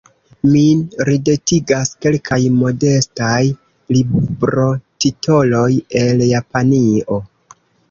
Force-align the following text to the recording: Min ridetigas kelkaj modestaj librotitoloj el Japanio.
Min 0.51 0.79
ridetigas 1.09 1.91
kelkaj 2.05 2.39
modestaj 2.61 3.43
librotitoloj 3.99 5.69
el 6.03 6.27
Japanio. 6.35 7.23